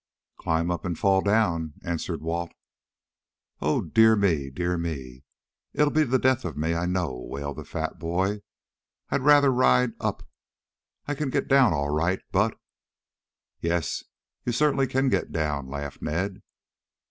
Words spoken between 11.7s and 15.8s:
all right, but" "Yes, you certainly can get down,"